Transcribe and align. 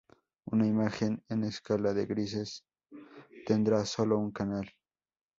Una 0.45 0.65
imagen 0.65 1.23
en 1.29 1.43
escala 1.43 1.93
de 1.93 2.07
grises 2.07 2.65
tendrá 3.45 3.85
sólo 3.85 4.17
un 4.17 4.31
canal. 4.31 4.67